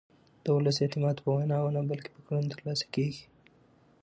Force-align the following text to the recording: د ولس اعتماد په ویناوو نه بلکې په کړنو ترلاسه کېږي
د 0.43 0.45
ولس 0.55 0.77
اعتماد 0.83 1.17
په 1.21 1.29
ویناوو 1.35 1.73
نه 1.75 1.81
بلکې 1.89 2.09
په 2.15 2.21
کړنو 2.25 2.51
ترلاسه 2.53 2.85
کېږي 2.93 3.23